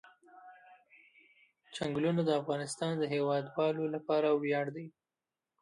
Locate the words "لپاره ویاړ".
3.95-4.65